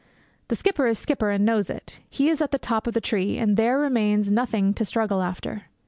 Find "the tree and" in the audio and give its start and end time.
2.95-3.55